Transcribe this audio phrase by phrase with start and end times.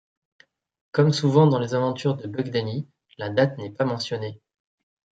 [0.93, 4.41] Comme souvent dans Les Aventures de Buck Danny, la date n'est pas mentionnée.